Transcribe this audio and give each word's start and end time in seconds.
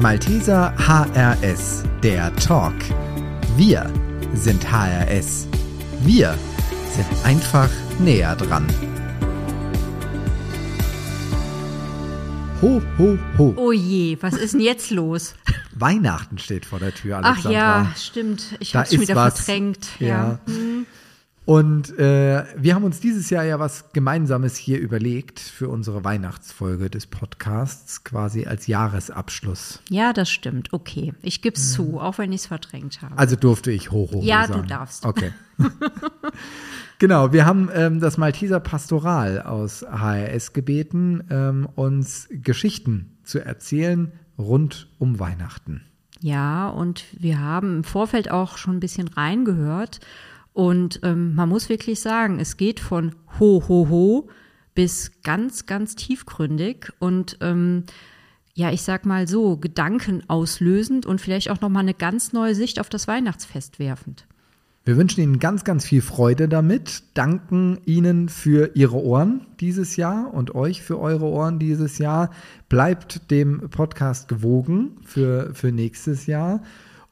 Malteser 0.00 0.72
HRS, 0.78 1.82
der 2.02 2.34
Talk. 2.36 2.74
Wir 3.56 3.90
sind 4.34 4.64
HRS. 4.70 5.48
Wir 6.02 6.36
sind 6.94 7.06
einfach 7.24 7.68
näher 7.98 8.36
dran. 8.36 8.66
Ho, 12.62 12.82
ho, 12.98 13.18
ho. 13.38 13.54
Oh 13.56 13.72
je, 13.72 14.16
was 14.20 14.34
ist 14.34 14.54
denn 14.54 14.60
jetzt 14.60 14.90
los? 14.90 15.34
Weihnachten 15.74 16.38
steht 16.38 16.66
vor 16.66 16.80
der 16.80 16.92
Tür, 16.92 17.18
Alexandra. 17.18 17.82
Ach 17.82 17.86
ja, 17.86 17.92
stimmt. 17.96 18.56
Ich 18.58 18.72
Da 18.72 18.80
hab's 18.80 18.90
schon 18.92 19.00
wieder 19.00 19.14
was. 19.14 19.40
verdrängt. 19.40 19.88
Ja. 20.00 20.06
Ja. 20.08 20.38
Und 21.48 21.98
äh, 21.98 22.44
wir 22.58 22.74
haben 22.74 22.84
uns 22.84 23.00
dieses 23.00 23.30
Jahr 23.30 23.42
ja 23.42 23.58
was 23.58 23.90
Gemeinsames 23.94 24.54
hier 24.58 24.78
überlegt 24.78 25.40
für 25.40 25.70
unsere 25.70 26.04
Weihnachtsfolge 26.04 26.90
des 26.90 27.06
Podcasts, 27.06 28.04
quasi 28.04 28.44
als 28.44 28.66
Jahresabschluss. 28.66 29.80
ja, 29.88 30.12
das 30.12 30.28
stimmt. 30.28 30.74
Okay, 30.74 31.14
ich 31.22 31.40
geb's 31.40 31.72
zu, 31.72 31.98
auch 32.00 32.18
wenn 32.18 32.32
ich 32.32 32.42
es 32.42 32.46
verdrängt 32.48 33.00
habe. 33.00 33.16
Also 33.16 33.34
durfte 33.34 33.70
ich 33.70 33.90
hoch, 33.90 34.12
hoch 34.12 34.22
Ja, 34.22 34.46
sagen. 34.46 34.60
du 34.60 34.68
darfst. 34.68 35.06
Okay. 35.06 35.32
genau, 36.98 37.32
wir 37.32 37.46
haben 37.46 37.70
ähm, 37.72 37.98
das 38.00 38.18
Malteser 38.18 38.60
Pastoral 38.60 39.40
aus 39.40 39.80
HRS 39.90 40.52
gebeten, 40.52 41.24
ähm, 41.30 41.66
uns 41.76 42.28
Geschichten 42.30 43.16
zu 43.24 43.38
erzählen 43.38 44.12
rund 44.36 44.88
um 44.98 45.18
Weihnachten. 45.18 45.80
Ja, 46.20 46.68
und 46.68 47.04
wir 47.18 47.40
haben 47.40 47.76
im 47.78 47.84
Vorfeld 47.84 48.30
auch 48.30 48.58
schon 48.58 48.76
ein 48.76 48.80
bisschen 48.80 49.08
reingehört. 49.08 50.00
Und 50.58 50.98
ähm, 51.04 51.36
man 51.36 51.48
muss 51.48 51.68
wirklich 51.68 52.00
sagen, 52.00 52.40
es 52.40 52.56
geht 52.56 52.80
von 52.80 53.14
ho, 53.38 53.62
ho, 53.68 53.88
ho 53.90 54.28
bis 54.74 55.22
ganz, 55.22 55.66
ganz 55.66 55.94
tiefgründig 55.94 56.92
und 56.98 57.38
ähm, 57.42 57.84
ja, 58.54 58.72
ich 58.72 58.82
sag 58.82 59.06
mal 59.06 59.28
so, 59.28 59.56
gedankenauslösend 59.56 61.06
und 61.06 61.20
vielleicht 61.20 61.50
auch 61.50 61.60
nochmal 61.60 61.84
eine 61.84 61.94
ganz 61.94 62.32
neue 62.32 62.56
Sicht 62.56 62.80
auf 62.80 62.88
das 62.88 63.06
Weihnachtsfest 63.06 63.78
werfend. 63.78 64.26
Wir 64.84 64.96
wünschen 64.96 65.20
Ihnen 65.20 65.38
ganz, 65.38 65.62
ganz 65.62 65.84
viel 65.84 66.02
Freude 66.02 66.48
damit, 66.48 67.04
danken 67.14 67.78
Ihnen 67.84 68.28
für 68.28 68.72
Ihre 68.74 68.96
Ohren 68.96 69.46
dieses 69.60 69.94
Jahr 69.94 70.34
und 70.34 70.56
euch 70.56 70.82
für 70.82 70.98
eure 70.98 71.26
Ohren 71.26 71.60
dieses 71.60 71.98
Jahr. 71.98 72.30
Bleibt 72.68 73.30
dem 73.30 73.70
Podcast 73.70 74.26
gewogen 74.26 74.96
für, 75.04 75.54
für 75.54 75.70
nächstes 75.70 76.26
Jahr. 76.26 76.64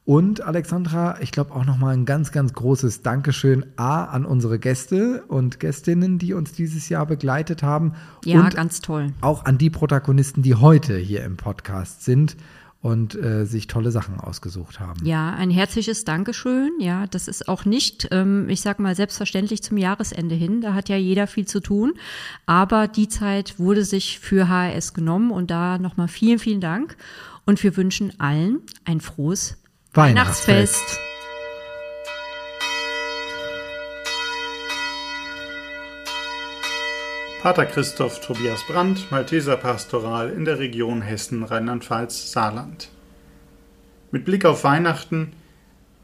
Und 0.06 0.40
Alexandra, 0.40 1.20
ich 1.20 1.32
glaube 1.32 1.52
auch 1.52 1.64
nochmal 1.64 1.94
ein 1.94 2.04
ganz, 2.04 2.30
ganz 2.30 2.52
großes 2.52 3.02
Dankeschön 3.02 3.66
A 3.74 4.04
an 4.04 4.24
unsere 4.24 4.60
Gäste 4.60 5.24
und 5.26 5.58
Gästinnen, 5.58 6.20
die 6.20 6.32
uns 6.32 6.52
dieses 6.52 6.88
Jahr 6.88 7.06
begleitet 7.06 7.64
haben. 7.64 7.92
Ja, 8.24 8.44
und 8.44 8.54
ganz 8.54 8.80
toll. 8.80 9.12
auch 9.20 9.46
an 9.46 9.58
die 9.58 9.68
Protagonisten, 9.68 10.42
die 10.42 10.54
heute 10.54 10.96
hier 10.96 11.24
im 11.24 11.36
Podcast 11.36 12.04
sind 12.04 12.36
und 12.82 13.16
äh, 13.16 13.46
sich 13.46 13.66
tolle 13.66 13.90
Sachen 13.90 14.20
ausgesucht 14.20 14.78
haben. 14.78 15.04
Ja, 15.04 15.34
ein 15.34 15.50
herzliches 15.50 16.04
Dankeschön. 16.04 16.70
Ja, 16.78 17.08
das 17.08 17.26
ist 17.26 17.48
auch 17.48 17.64
nicht, 17.64 18.06
ähm, 18.12 18.48
ich 18.48 18.60
sag 18.60 18.78
mal, 18.78 18.94
selbstverständlich 18.94 19.64
zum 19.64 19.76
Jahresende 19.76 20.36
hin. 20.36 20.60
Da 20.60 20.72
hat 20.72 20.88
ja 20.88 20.96
jeder 20.96 21.26
viel 21.26 21.48
zu 21.48 21.58
tun. 21.58 21.94
Aber 22.46 22.86
die 22.86 23.08
Zeit 23.08 23.58
wurde 23.58 23.84
sich 23.84 24.20
für 24.20 24.48
HRS 24.48 24.94
genommen 24.94 25.32
und 25.32 25.50
da 25.50 25.78
nochmal 25.78 26.06
vielen, 26.06 26.38
vielen 26.38 26.60
Dank. 26.60 26.96
Und 27.44 27.60
wir 27.64 27.76
wünschen 27.76 28.12
allen 28.20 28.60
ein 28.84 29.00
frohes 29.00 29.56
Weihnachtsfest. 29.96 30.76
Weihnachtsfest. 30.76 31.00
Pater 37.40 37.64
Christoph 37.64 38.20
Tobias 38.20 38.62
Brandt, 38.64 39.10
Malteser 39.10 39.56
Pastoral 39.56 40.28
in 40.28 40.44
der 40.44 40.58
Region 40.58 41.00
Hessen, 41.00 41.44
Rheinland-Pfalz, 41.44 42.30
Saarland. 42.30 42.90
Mit 44.10 44.26
Blick 44.26 44.44
auf 44.44 44.64
Weihnachten 44.64 45.32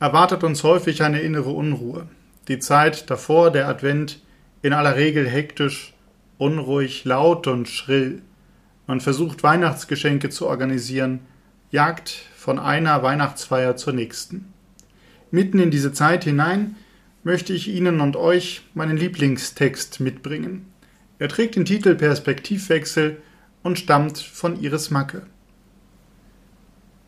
erwartet 0.01 0.43
uns 0.43 0.63
häufig 0.63 1.03
eine 1.03 1.21
innere 1.21 1.51
Unruhe. 1.51 2.09
Die 2.49 2.61
Zeit 2.61 3.11
davor, 3.11 3.51
der 3.51 3.69
Advent, 3.69 4.23
in 4.63 4.73
aller 4.73 4.97
Regel 4.97 5.29
hektisch, 5.29 5.93
unruhig, 6.39 7.05
laut 7.05 7.47
und 7.47 7.69
schrill. 7.69 8.23
Man 8.87 9.03
versucht 9.03 9.43
Weihnachtsgeschenke 9.43 10.31
zu 10.31 10.47
organisieren, 10.47 11.21
jagt 11.73 12.11
von 12.37 12.59
einer 12.59 13.03
Weihnachtsfeier 13.03 13.77
zur 13.77 13.95
nächsten. 13.95 14.53
Mitten 15.31 15.59
in 15.59 15.71
diese 15.71 15.93
Zeit 15.93 16.25
hinein 16.25 16.77
möchte 17.25 17.55
ich 17.55 17.69
Ihnen 17.69 18.01
und 18.01 18.15
euch 18.15 18.63
meinen 18.75 18.99
Lieblingstext 18.99 19.99
mitbringen. 20.01 20.67
Er 21.19 21.29
trägt 21.29 21.57
den 21.57 21.65
Titel 21.65 21.95
Perspektivwechsel 21.95 23.23
und 23.63 23.79
stammt 23.79 24.19
von 24.19 24.61
Iris 24.61 24.91
Macke. 24.91 25.23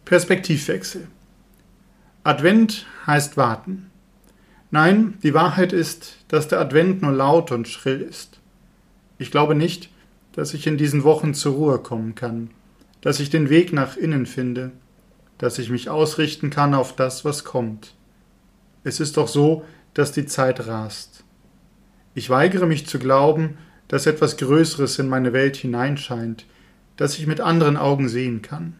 Perspektivwechsel. 0.07 1.09
Advent 2.23 2.87
heißt 3.07 3.37
warten. 3.37 3.91
Nein, 4.71 5.19
die 5.23 5.35
Wahrheit 5.35 5.75
ist, 5.75 6.17
dass 6.29 6.49
der 6.49 6.61
Advent 6.61 7.03
nur 7.03 7.13
laut 7.13 7.53
und 7.53 7.69
schrill 7.69 8.01
ist. 8.01 8.41
Ich 9.19 9.31
glaube 9.31 9.55
nicht, 9.55 9.91
dass 10.33 10.55
ich 10.55 10.67
in 10.67 10.79
diesen 10.79 11.05
Wochen 11.05 11.35
zur 11.35 11.55
Ruhe 11.55 11.79
kommen 11.79 12.15
kann, 12.15 12.51
dass 13.05 13.21
ich 13.21 13.29
den 13.29 13.51
Weg 13.51 13.75
nach 13.75 13.99
innen 13.99 14.25
finde, 14.25 14.73
dass 15.37 15.59
ich 15.59 15.69
mich 15.69 15.91
ausrichten 15.91 16.49
kann 16.49 16.73
auf 16.73 16.97
das, 16.97 17.23
was 17.23 17.45
kommt. 17.45 17.95
Es 18.83 18.99
ist 18.99 19.19
doch 19.19 19.29
so, 19.29 19.63
dass 19.93 20.11
die 20.11 20.25
Zeit 20.25 20.67
rast. 20.67 21.23
Ich 22.15 22.31
weigere 22.31 22.65
mich 22.65 22.87
zu 22.87 22.99
glauben, 22.99 23.59
dass 23.89 24.07
etwas 24.07 24.39
Größeres 24.39 24.99
in 24.99 25.11
meine 25.11 25.35
Welt 25.35 25.55
hineinscheint, 25.57 26.47
das 26.97 27.19
ich 27.19 27.27
mit 27.27 27.43
anderen 27.43 27.77
Augen 27.77 28.09
sehen 28.09 28.41
kann. 28.41 28.75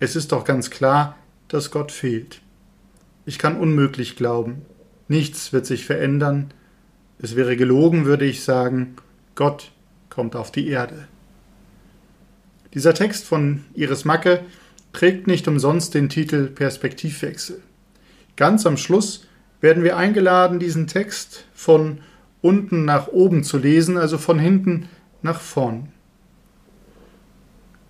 Es 0.00 0.16
ist 0.16 0.32
doch 0.32 0.44
ganz 0.44 0.70
klar, 0.70 1.14
dass 1.48 1.70
Gott 1.70 1.92
fehlt. 1.92 2.40
Ich 3.26 3.38
kann 3.38 3.58
unmöglich 3.58 4.16
glauben. 4.16 4.62
Nichts 5.06 5.52
wird 5.52 5.66
sich 5.66 5.84
verändern. 5.84 6.54
Es 7.18 7.36
wäre 7.36 7.58
gelogen, 7.58 8.06
würde 8.06 8.24
ich 8.24 8.42
sagen, 8.42 8.96
Gott 9.34 9.70
kommt 10.08 10.34
auf 10.34 10.50
die 10.50 10.68
Erde. 10.68 11.08
Dieser 12.74 12.94
Text 12.94 13.24
von 13.24 13.64
Iris 13.74 14.04
Macke 14.04 14.40
trägt 14.92 15.26
nicht 15.26 15.48
umsonst 15.48 15.94
den 15.94 16.08
Titel 16.08 16.48
Perspektivwechsel. 16.48 17.62
Ganz 18.36 18.66
am 18.66 18.76
Schluss 18.76 19.26
werden 19.60 19.82
wir 19.84 19.96
eingeladen, 19.96 20.58
diesen 20.58 20.86
Text 20.86 21.44
von 21.54 22.00
unten 22.40 22.84
nach 22.84 23.08
oben 23.08 23.42
zu 23.42 23.58
lesen, 23.58 23.96
also 23.96 24.18
von 24.18 24.38
hinten 24.38 24.88
nach 25.22 25.40
vorn. 25.40 25.88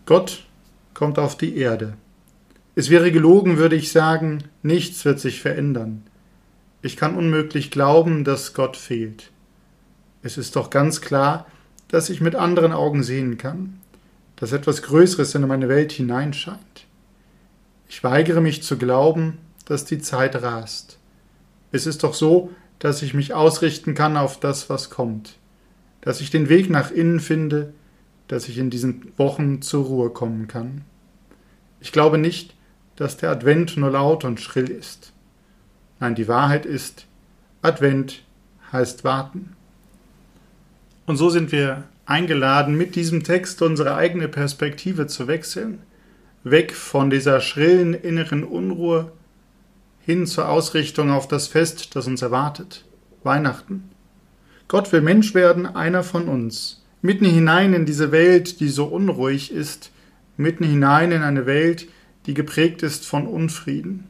Gott 0.06 0.46
kommt 0.94 1.18
auf 1.18 1.36
die 1.36 1.56
Erde. 1.56 1.94
Es 2.74 2.90
wäre 2.90 3.12
gelogen, 3.12 3.58
würde 3.58 3.76
ich 3.76 3.92
sagen, 3.92 4.44
nichts 4.62 5.04
wird 5.04 5.20
sich 5.20 5.42
verändern. 5.42 6.04
Ich 6.80 6.96
kann 6.96 7.16
unmöglich 7.16 7.70
glauben, 7.70 8.24
dass 8.24 8.54
Gott 8.54 8.76
fehlt. 8.76 9.30
Es 10.22 10.38
ist 10.38 10.56
doch 10.56 10.70
ganz 10.70 11.00
klar, 11.00 11.46
dass 11.88 12.08
ich 12.08 12.20
mit 12.20 12.36
anderen 12.36 12.72
Augen 12.72 13.02
sehen 13.02 13.36
kann, 13.36 13.80
dass 14.38 14.52
etwas 14.52 14.82
Größeres 14.82 15.34
in 15.34 15.46
meine 15.46 15.68
Welt 15.68 15.92
hineinscheint. 15.92 16.86
Ich 17.88 18.04
weigere 18.04 18.40
mich 18.40 18.62
zu 18.62 18.78
glauben, 18.78 19.38
dass 19.64 19.84
die 19.84 19.98
Zeit 19.98 20.40
rast. 20.42 20.98
Es 21.72 21.86
ist 21.86 22.04
doch 22.04 22.14
so, 22.14 22.50
dass 22.78 23.02
ich 23.02 23.14
mich 23.14 23.34
ausrichten 23.34 23.94
kann 23.94 24.16
auf 24.16 24.38
das, 24.38 24.70
was 24.70 24.90
kommt, 24.90 25.36
dass 26.00 26.20
ich 26.20 26.30
den 26.30 26.48
Weg 26.48 26.70
nach 26.70 26.90
innen 26.90 27.18
finde, 27.18 27.72
dass 28.28 28.48
ich 28.48 28.58
in 28.58 28.70
diesen 28.70 29.12
Wochen 29.16 29.62
zur 29.62 29.86
Ruhe 29.86 30.10
kommen 30.10 30.46
kann. 30.46 30.82
Ich 31.80 31.92
glaube 31.92 32.18
nicht, 32.18 32.54
dass 32.96 33.16
der 33.16 33.30
Advent 33.30 33.76
nur 33.76 33.90
laut 33.90 34.24
und 34.24 34.40
schrill 34.40 34.70
ist. 34.70 35.12
Nein, 35.98 36.14
die 36.14 36.28
Wahrheit 36.28 36.64
ist, 36.64 37.06
Advent 37.62 38.22
heißt 38.72 39.02
warten. 39.02 39.56
Und 41.06 41.16
so 41.16 41.30
sind 41.30 41.50
wir 41.50 41.84
eingeladen, 42.08 42.76
mit 42.76 42.96
diesem 42.96 43.22
Text 43.22 43.60
unsere 43.60 43.94
eigene 43.94 44.28
Perspektive 44.28 45.06
zu 45.06 45.28
wechseln, 45.28 45.80
weg 46.42 46.72
von 46.72 47.10
dieser 47.10 47.40
schrillen 47.40 47.92
inneren 47.92 48.44
Unruhe 48.44 49.12
hin 50.00 50.26
zur 50.26 50.48
Ausrichtung 50.48 51.10
auf 51.10 51.28
das 51.28 51.48
Fest, 51.48 51.94
das 51.94 52.06
uns 52.06 52.22
erwartet, 52.22 52.86
Weihnachten. 53.24 53.90
Gott 54.66 54.90
will 54.90 55.02
Mensch 55.02 55.34
werden, 55.34 55.66
einer 55.66 56.02
von 56.02 56.28
uns, 56.28 56.82
mitten 57.02 57.26
hinein 57.26 57.74
in 57.74 57.84
diese 57.84 58.10
Welt, 58.10 58.60
die 58.60 58.68
so 58.68 58.86
unruhig 58.86 59.52
ist, 59.52 59.90
mitten 60.38 60.64
hinein 60.64 61.12
in 61.12 61.22
eine 61.22 61.44
Welt, 61.44 61.88
die 62.24 62.32
geprägt 62.32 62.82
ist 62.82 63.06
von 63.06 63.26
Unfrieden. 63.26 64.04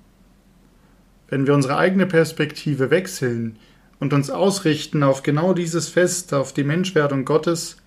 Wenn 1.29 1.49
wir 1.49 1.55
unsere 1.55 1.77
eigene 1.77 2.07
Perspektive 2.07 2.93
wechseln 2.93 3.57
und 3.99 4.13
uns 4.13 4.31
ausrichten 4.31 5.03
auf 5.03 5.25
genau 5.25 5.53
dieses 5.53 5.89
Fest, 5.89 6.33
auf 6.33 6.53
die 6.53 6.65
Menschwerdung 6.65 7.25
Gottes, 7.25 7.79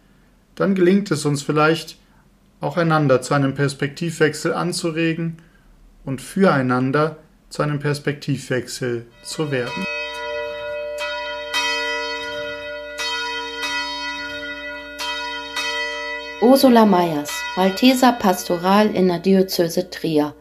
dann 0.61 0.75
gelingt 0.75 1.09
es 1.09 1.25
uns 1.25 1.41
vielleicht, 1.41 1.97
auch 2.59 2.77
einander 2.77 3.23
zu 3.23 3.33
einem 3.33 3.55
Perspektivwechsel 3.55 4.53
anzuregen 4.53 5.37
und 6.05 6.21
füreinander 6.21 7.17
zu 7.49 7.63
einem 7.63 7.79
Perspektivwechsel 7.79 9.07
zu 9.23 9.49
werden. 9.49 9.87
Ursula 16.41 16.85
Meyers, 16.85 17.31
Malteser 17.55 18.13
Pastoral 18.13 18.95
in 18.95 19.07
der 19.07 19.17
Diözese 19.17 19.89
Trier. 19.89 20.35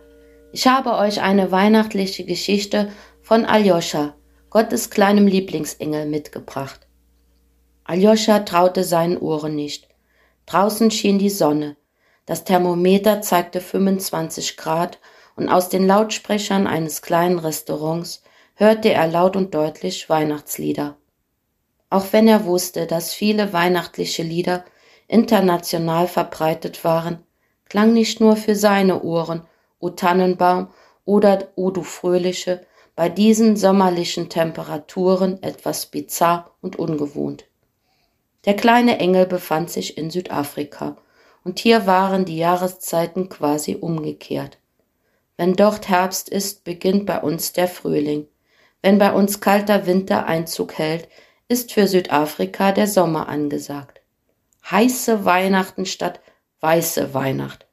Ich 0.53 0.67
habe 0.67 0.97
euch 0.97 1.23
eine 1.23 1.51
weihnachtliche 1.51 2.27
Geschichte 2.27 2.93
von 3.23 3.47
Aljoscha, 3.47 4.15
Gottes 4.51 4.91
kleinem 4.91 5.27
Lieblingsengel, 5.27 6.05
mitgebracht. 6.05 6.87
Aljoscha 7.85 8.41
traute 8.41 8.85
seinen 8.85 9.17
Ohren 9.17 9.55
nicht. 9.55 9.90
Draußen 10.51 10.91
schien 10.91 11.21
die 11.21 11.31
Sonne. 11.31 11.77
Das 12.27 12.43
Thermometer 12.43 13.23
zeigte 13.23 13.61
25 13.61 14.57
Grad 14.57 14.99
und 15.37 15.49
aus 15.49 15.69
den 15.69 15.87
Lautsprechern 15.87 16.67
eines 16.67 17.03
kleinen 17.03 17.39
Restaurants 17.39 18.25
hörte 18.57 18.93
er 18.93 19.07
laut 19.07 19.37
und 19.37 19.55
deutlich 19.55 20.11
Weihnachtslieder. 20.11 20.97
Auch 21.89 22.07
wenn 22.11 22.27
er 22.27 22.47
wusste, 22.47 22.89
dass 22.89 23.15
viele 23.15 23.53
weihnachtliche 23.53 24.25
Lieder 24.25 24.65
international 25.07 26.09
verbreitet 26.09 26.83
waren, 26.83 27.25
klang 27.69 27.93
nicht 27.93 28.21
nur 28.21 28.35
für 28.35 28.57
seine 28.57 29.05
Ohren 29.05 29.43
O 29.79 29.91
Tannenbaum 29.91 30.73
oder 31.05 31.47
O 31.55 31.71
du 31.71 31.85
Fröhliche 31.85 32.67
bei 32.97 33.09
diesen 33.09 33.55
sommerlichen 33.55 34.29
Temperaturen 34.29 35.41
etwas 35.45 35.87
bizarr 35.87 36.51
und 36.61 36.77
ungewohnt. 36.77 37.50
Der 38.45 38.55
kleine 38.55 38.99
Engel 38.99 39.27
befand 39.27 39.71
sich 39.71 39.99
in 39.99 40.11
Südafrika, 40.11 40.97
und 41.45 41.59
hier 41.59 41.87
waren 41.87 42.25
die 42.25 42.37
Jahreszeiten 42.37 43.29
quasi 43.29 43.77
umgekehrt. 43.77 44.59
Wenn 45.37 45.55
dort 45.55 45.89
Herbst 45.89 46.29
ist, 46.29 46.65
beginnt 46.65 47.07
bei 47.07 47.21
uns 47.21 47.53
der 47.53 47.69
Frühling. 47.69 48.27
Wenn 48.83 48.99
bei 48.99 49.13
uns 49.13 49.41
kalter 49.41 49.87
Winter 49.87 50.27
Einzug 50.27 50.79
hält, 50.79 51.09
ist 51.49 51.73
für 51.73 51.87
Südafrika 51.87 52.73
der 52.73 52.87
Sommer 52.87 53.29
angesagt. 53.29 54.01
Heiße 54.71 55.25
Weihnachten 55.25 55.87
statt 55.87 56.21
weiße 56.61 57.15
Weihnacht, 57.15 57.67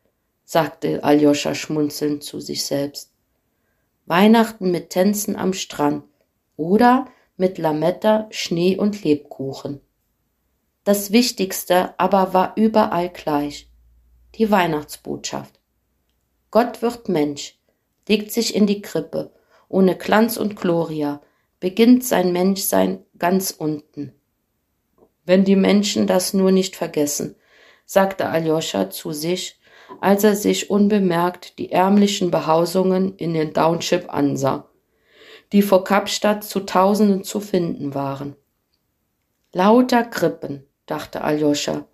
sagte 0.45 1.03
Aljoscha 1.03 1.53
schmunzelnd 1.53 2.23
zu 2.23 2.39
sich 2.39 2.65
selbst. 2.65 3.11
Weihnachten 4.05 4.71
mit 4.71 4.89
Tänzen 4.89 5.35
am 5.35 5.53
Strand 5.53 6.05
oder 6.55 7.05
mit 7.35 7.57
Lametta, 7.57 8.27
Schnee 8.31 8.77
und 8.77 9.03
Lebkuchen. 9.03 9.81
Das 10.87 11.11
Wichtigste 11.11 11.93
aber 11.99 12.33
war 12.33 12.53
überall 12.55 13.09
gleich. 13.09 13.69
Die 14.35 14.49
Weihnachtsbotschaft. 14.49 15.59
Gott 16.49 16.81
wird 16.81 17.09
Mensch, 17.09 17.59
legt 18.07 18.31
sich 18.31 18.55
in 18.55 18.67
die 18.67 18.81
Krippe, 18.81 19.33
ohne 19.67 19.97
Glanz 19.97 20.37
und 20.37 20.55
Gloria, 20.55 21.19
beginnt 21.59 22.05
sein 22.05 22.31
Menschsein 22.31 23.03
ganz 23.19 23.51
unten. 23.51 24.13
Wenn 25.25 25.43
die 25.43 25.57
Menschen 25.57 26.07
das 26.07 26.33
nur 26.33 26.53
nicht 26.53 26.77
vergessen, 26.77 27.35
sagte 27.85 28.29
Aljoscha 28.29 28.89
zu 28.89 29.11
sich 29.11 29.59
als 29.99 30.23
er 30.23 30.37
sich 30.37 30.69
unbemerkt 30.69 31.59
die 31.59 31.73
ärmlichen 31.73 32.31
Behausungen 32.31 33.17
in 33.17 33.33
den 33.33 33.53
Township 33.53 34.13
ansah, 34.13 34.69
die 35.51 35.63
vor 35.63 35.83
Kapstadt 35.83 36.45
zu 36.45 36.61
Tausenden 36.61 37.25
zu 37.25 37.41
finden 37.41 37.93
waren. 37.93 38.37
Lauter 39.51 40.05
Krippen, 40.05 40.67
dachte 40.87 41.21
Aljoscha, 41.21 41.85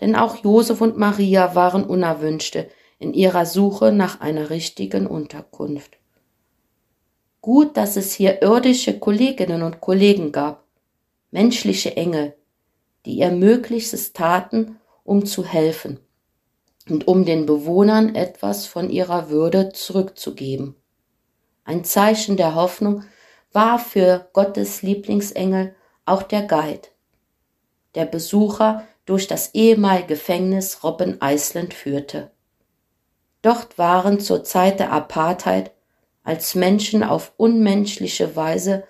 denn 0.00 0.14
auch 0.14 0.36
Josef 0.36 0.80
und 0.80 0.96
Maria 0.96 1.56
waren 1.56 1.84
Unerwünschte 1.84 2.68
in 3.00 3.12
ihrer 3.12 3.46
Suche 3.46 3.90
nach 3.90 4.20
einer 4.20 4.50
richtigen 4.50 5.08
Unterkunft. 5.08 5.98
Gut, 7.40 7.76
dass 7.76 7.96
es 7.96 8.12
hier 8.12 8.40
irdische 8.40 9.00
Kolleginnen 9.00 9.62
und 9.62 9.80
Kollegen 9.80 10.30
gab, 10.30 10.64
menschliche 11.32 11.96
Engel, 11.96 12.36
die 13.04 13.18
ihr 13.18 13.32
Möglichstes 13.32 14.12
taten, 14.12 14.78
um 15.02 15.26
zu 15.26 15.44
helfen 15.44 15.98
und 16.88 17.08
um 17.08 17.24
den 17.24 17.46
Bewohnern 17.46 18.14
etwas 18.14 18.66
von 18.66 18.90
ihrer 18.90 19.30
Würde 19.30 19.72
zurückzugeben. 19.72 20.76
Ein 21.64 21.84
Zeichen 21.84 22.36
der 22.36 22.54
Hoffnung 22.54 23.02
war 23.52 23.78
für 23.78 24.28
Gottes 24.32 24.82
Lieblingsengel 24.82 25.74
auch 26.04 26.22
der 26.22 26.42
Guide, 26.42 26.88
der 27.94 28.06
Besucher 28.06 28.86
durch 29.04 29.26
das 29.26 29.54
ehemalige 29.54 30.08
Gefängnis 30.08 30.82
Robben 30.84 31.18
Island 31.22 31.74
führte. 31.74 32.30
Dort 33.42 33.76
waren 33.76 34.20
zur 34.20 34.44
Zeit 34.44 34.78
der 34.78 34.92
Apartheid, 34.92 35.72
als 36.22 36.54
Menschen 36.54 37.02
auf 37.02 37.32
unmenschliche 37.36 38.36
Weise 38.36 38.84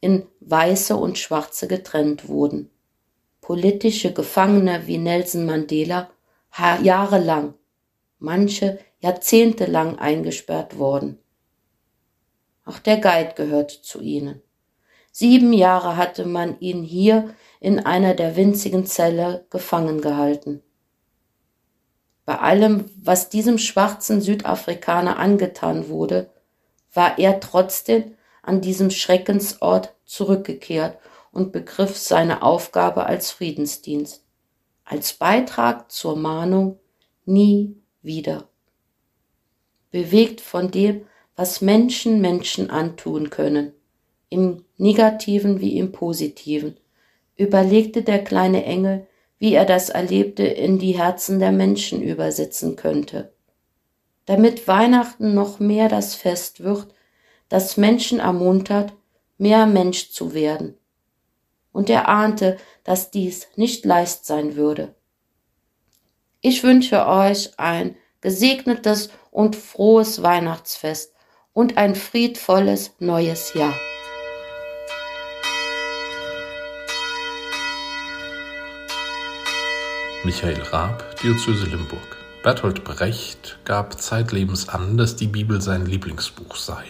in 0.00 0.26
Weiße 0.40 0.94
und 0.94 1.18
Schwarze 1.18 1.66
getrennt 1.66 2.28
wurden. 2.28 2.70
Politische 3.40 4.12
Gefangene 4.12 4.86
wie 4.86 4.98
Nelson 4.98 5.46
Mandela 5.46 6.10
jahrelang, 6.82 7.54
manche 8.18 8.78
jahrzehntelang 9.00 9.98
eingesperrt 9.98 10.78
worden. 10.78 11.18
Auch 12.66 12.78
der 12.78 12.98
Guide 12.98 13.32
gehörte 13.34 13.82
zu 13.82 14.00
ihnen. 14.00 14.42
Sieben 15.16 15.52
Jahre 15.52 15.96
hatte 15.96 16.26
man 16.26 16.58
ihn 16.58 16.82
hier 16.82 17.36
in 17.60 17.78
einer 17.78 18.14
der 18.14 18.34
winzigen 18.34 18.84
Zelle 18.84 19.46
gefangen 19.48 20.00
gehalten. 20.00 20.60
Bei 22.24 22.40
allem, 22.40 22.90
was 23.00 23.28
diesem 23.28 23.58
schwarzen 23.58 24.20
Südafrikaner 24.20 25.16
angetan 25.16 25.88
wurde, 25.88 26.32
war 26.92 27.16
er 27.20 27.38
trotzdem 27.38 28.16
an 28.42 28.60
diesem 28.60 28.90
Schreckensort 28.90 29.94
zurückgekehrt 30.04 30.98
und 31.30 31.52
begriff 31.52 31.96
seine 31.96 32.42
Aufgabe 32.42 33.06
als 33.06 33.30
Friedensdienst 33.30 34.24
als 34.84 35.12
Beitrag 35.12 35.92
zur 35.92 36.16
Mahnung 36.16 36.80
nie 37.24 37.80
wieder. 38.02 38.48
Bewegt 39.92 40.40
von 40.40 40.72
dem, 40.72 41.06
was 41.36 41.60
Menschen 41.60 42.20
Menschen 42.20 42.68
antun 42.68 43.30
können, 43.30 43.74
im 44.28 44.63
negativen 44.76 45.60
wie 45.60 45.78
im 45.78 45.92
positiven, 45.92 46.76
überlegte 47.36 48.02
der 48.02 48.22
kleine 48.22 48.64
Engel, 48.64 49.06
wie 49.38 49.54
er 49.54 49.64
das 49.64 49.90
Erlebte 49.90 50.44
in 50.44 50.78
die 50.78 50.96
Herzen 50.96 51.38
der 51.38 51.52
Menschen 51.52 52.02
übersetzen 52.02 52.76
könnte. 52.76 53.32
Damit 54.26 54.66
Weihnachten 54.66 55.34
noch 55.34 55.60
mehr 55.60 55.88
das 55.88 56.14
Fest 56.14 56.62
wird, 56.62 56.88
das 57.48 57.76
Menschen 57.76 58.20
ermuntert, 58.20 58.94
mehr 59.36 59.66
Mensch 59.66 60.10
zu 60.10 60.32
werden, 60.32 60.78
und 61.72 61.90
er 61.90 62.08
ahnte, 62.08 62.56
dass 62.84 63.10
dies 63.10 63.48
nicht 63.56 63.84
leicht 63.84 64.24
sein 64.24 64.56
würde. 64.56 64.94
Ich 66.40 66.62
wünsche 66.62 67.06
euch 67.06 67.58
ein 67.58 67.96
gesegnetes 68.20 69.10
und 69.30 69.56
frohes 69.56 70.22
Weihnachtsfest 70.22 71.12
und 71.52 71.76
ein 71.76 71.94
friedvolles 71.94 72.92
neues 72.98 73.54
Jahr. 73.54 73.74
Michael 80.24 80.62
Raab, 80.72 81.20
Diözese 81.20 81.66
Limburg. 81.66 82.16
Bertolt 82.42 82.82
Brecht 82.82 83.58
gab 83.66 84.00
zeitlebens 84.00 84.70
an, 84.70 84.96
dass 84.96 85.16
die 85.16 85.26
Bibel 85.26 85.60
sein 85.60 85.84
Lieblingsbuch 85.84 86.56
sei. 86.56 86.82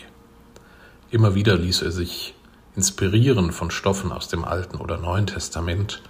Immer 1.11 1.35
wieder 1.35 1.57
ließ 1.57 1.83
er 1.83 1.91
sich 1.91 2.37
inspirieren 2.76 3.50
von 3.50 3.73
Stoffen 3.73 4.12
aus 4.12 4.29
dem 4.29 4.45
Alten 4.45 4.76
oder 4.76 4.99
Neuen 4.99 5.26
Testament 5.26 6.00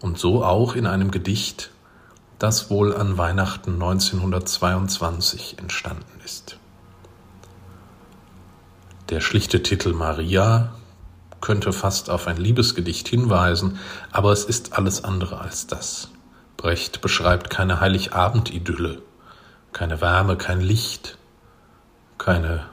und 0.00 0.20
so 0.20 0.44
auch 0.44 0.76
in 0.76 0.86
einem 0.86 1.10
Gedicht, 1.10 1.72
das 2.38 2.70
wohl 2.70 2.94
an 2.94 3.18
Weihnachten 3.18 3.72
1922 3.72 5.58
entstanden 5.58 6.20
ist. 6.24 6.58
Der 9.08 9.20
schlichte 9.20 9.64
Titel 9.64 9.94
Maria 9.94 10.74
könnte 11.40 11.72
fast 11.72 12.08
auf 12.08 12.28
ein 12.28 12.36
Liebesgedicht 12.36 13.08
hinweisen, 13.08 13.80
aber 14.12 14.30
es 14.30 14.44
ist 14.44 14.74
alles 14.74 15.02
andere 15.02 15.40
als 15.40 15.66
das. 15.66 16.08
Brecht 16.60 17.00
beschreibt 17.00 17.48
keine 17.48 17.80
Heiligabend-Idylle, 17.80 19.00
keine 19.72 20.02
Wärme, 20.02 20.36
kein 20.36 20.60
Licht, 20.60 21.16
keine 22.18 22.66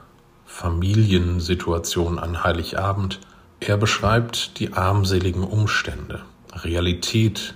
Familiensituation 0.44 2.18
an 2.18 2.44
Heiligabend. 2.44 3.18
Er 3.60 3.78
beschreibt 3.78 4.58
die 4.58 4.74
armseligen 4.74 5.42
Umstände, 5.42 6.20
Realität 6.52 7.54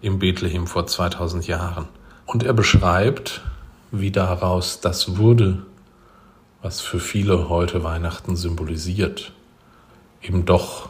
im 0.00 0.20
Bethlehem 0.20 0.68
vor 0.68 0.86
2000 0.86 1.48
Jahren. 1.48 1.88
Und 2.24 2.44
er 2.44 2.52
beschreibt, 2.52 3.40
wie 3.90 4.12
daraus 4.12 4.80
das 4.80 5.16
wurde, 5.16 5.66
was 6.62 6.80
für 6.80 7.00
viele 7.00 7.48
heute 7.48 7.82
Weihnachten 7.82 8.36
symbolisiert. 8.36 9.32
Eben 10.22 10.44
doch 10.44 10.88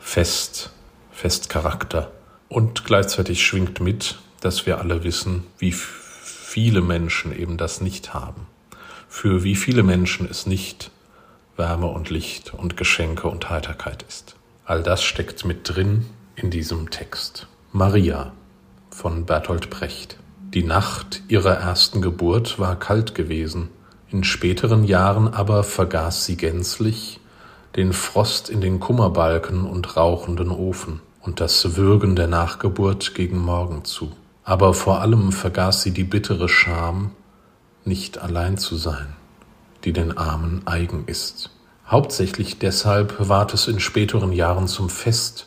Fest, 0.00 0.70
Festcharakter. 1.12 2.10
Und 2.54 2.84
gleichzeitig 2.84 3.44
schwingt 3.44 3.80
mit, 3.80 4.18
dass 4.40 4.64
wir 4.64 4.78
alle 4.78 5.02
wissen, 5.02 5.44
wie 5.58 5.72
viele 5.72 6.80
Menschen 6.82 7.36
eben 7.36 7.56
das 7.56 7.80
nicht 7.80 8.14
haben 8.14 8.46
für 9.14 9.44
wie 9.44 9.54
viele 9.54 9.84
Menschen 9.84 10.28
es 10.28 10.44
nicht 10.44 10.90
Wärme 11.56 11.86
und 11.86 12.10
Licht 12.10 12.52
und 12.52 12.76
Geschenke 12.76 13.28
und 13.28 13.48
Heiterkeit 13.48 14.04
ist. 14.08 14.34
All 14.64 14.82
das 14.82 15.04
steckt 15.04 15.44
mit 15.44 15.68
drin 15.68 16.04
in 16.34 16.50
diesem 16.50 16.90
Text. 16.90 17.46
Maria 17.70 18.32
von 18.90 19.24
Bertolt 19.24 19.70
Brecht. 19.70 20.18
Die 20.52 20.64
Nacht 20.64 21.22
ihrer 21.28 21.54
ersten 21.54 22.02
Geburt 22.02 22.58
war 22.58 22.76
kalt 22.76 23.14
gewesen, 23.14 23.68
in 24.10 24.24
späteren 24.24 24.82
Jahren 24.82 25.32
aber 25.32 25.62
vergaß 25.62 26.24
sie 26.24 26.36
gänzlich 26.36 27.20
den 27.76 27.92
Frost 27.92 28.50
in 28.50 28.60
den 28.60 28.80
Kummerbalken 28.80 29.64
und 29.64 29.96
rauchenden 29.96 30.50
Ofen 30.50 31.00
und 31.24 31.40
das 31.40 31.76
Würgen 31.76 32.16
der 32.16 32.26
Nachgeburt 32.26 33.14
gegen 33.14 33.38
Morgen 33.38 33.84
zu. 33.84 34.12
Aber 34.44 34.74
vor 34.74 35.00
allem 35.00 35.32
vergaß 35.32 35.82
sie 35.82 35.90
die 35.90 36.04
bittere 36.04 36.48
Scham, 36.48 37.12
nicht 37.84 38.18
allein 38.18 38.58
zu 38.58 38.76
sein, 38.76 39.14
die 39.84 39.92
den 39.92 40.16
Armen 40.16 40.62
eigen 40.66 41.04
ist. 41.06 41.50
Hauptsächlich 41.86 42.58
deshalb 42.58 43.28
ward 43.28 43.54
es 43.54 43.68
in 43.68 43.80
späteren 43.80 44.32
Jahren 44.32 44.68
zum 44.68 44.90
Fest, 44.90 45.46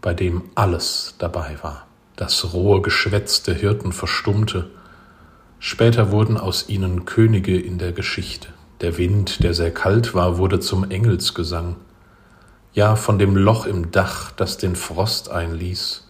bei 0.00 0.14
dem 0.14 0.42
alles 0.54 1.14
dabei 1.18 1.56
war. 1.62 1.86
Das 2.16 2.52
rohe 2.52 2.82
Geschwätz 2.82 3.42
der 3.42 3.54
Hirten 3.54 3.92
verstummte, 3.92 4.70
später 5.58 6.10
wurden 6.10 6.36
aus 6.36 6.68
ihnen 6.68 7.04
Könige 7.04 7.58
in 7.58 7.78
der 7.78 7.92
Geschichte. 7.92 8.48
Der 8.80 8.98
Wind, 8.98 9.42
der 9.44 9.54
sehr 9.54 9.72
kalt 9.72 10.14
war, 10.14 10.38
wurde 10.38 10.60
zum 10.60 10.90
Engelsgesang. 10.90 11.76
Ja, 12.74 12.96
von 12.96 13.18
dem 13.18 13.36
Loch 13.36 13.66
im 13.66 13.90
Dach, 13.90 14.30
das 14.30 14.56
den 14.56 14.76
Frost 14.76 15.30
einließ, 15.30 16.08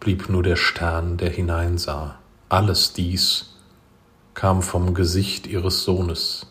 blieb 0.00 0.28
nur 0.28 0.42
der 0.42 0.56
Stern, 0.56 1.16
der 1.16 1.30
hineinsah. 1.30 2.16
Alles 2.50 2.92
dies 2.92 3.54
kam 4.34 4.60
vom 4.60 4.92
Gesicht 4.92 5.46
ihres 5.46 5.82
Sohnes, 5.82 6.46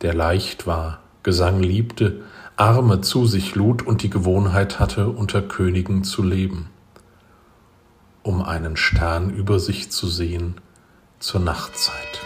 der 0.00 0.14
leicht 0.14 0.66
war, 0.66 1.00
Gesang 1.24 1.60
liebte, 1.60 2.22
Arme 2.56 3.00
zu 3.00 3.26
sich 3.26 3.56
lud 3.56 3.82
und 3.82 4.04
die 4.04 4.10
Gewohnheit 4.10 4.78
hatte, 4.78 5.08
unter 5.08 5.42
Königen 5.42 6.04
zu 6.04 6.22
leben, 6.22 6.70
um 8.22 8.42
einen 8.42 8.76
Stern 8.76 9.30
über 9.30 9.58
sich 9.58 9.90
zu 9.90 10.06
sehen 10.06 10.60
zur 11.18 11.40
Nachtzeit. 11.40 12.25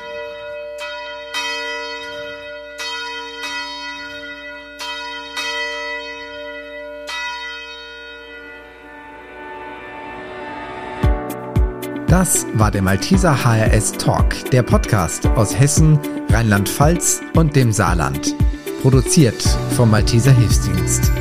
Das 12.11 12.45
war 12.55 12.73
der 12.73 12.83
Malteser 12.83 13.45
HRS 13.45 13.93
Talk, 13.93 14.50
der 14.50 14.64
Podcast 14.64 15.29
aus 15.29 15.57
Hessen, 15.57 15.97
Rheinland-Pfalz 16.31 17.21
und 17.37 17.55
dem 17.55 17.71
Saarland. 17.71 18.35
Produziert 18.83 19.40
vom 19.76 19.93
Malteser 19.93 20.33
Hilfsdienst. 20.33 21.12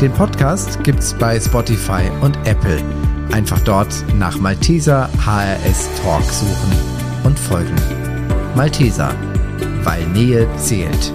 Den 0.00 0.10
Podcast 0.12 0.82
gibt's 0.82 1.14
bei 1.14 1.38
Spotify 1.38 2.10
und 2.22 2.36
Apple. 2.44 2.82
Einfach 3.30 3.60
dort 3.60 3.94
nach 4.16 4.36
Malteser 4.40 5.08
HRS 5.24 5.88
Talk 6.02 6.24
suchen 6.24 6.72
und 7.22 7.38
folgen. 7.38 7.76
Malteser, 8.56 9.14
weil 9.84 10.04
Nähe 10.08 10.48
zählt. 10.56 11.12